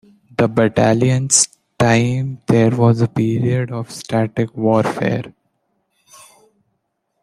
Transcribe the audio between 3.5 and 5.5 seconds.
of static warfare.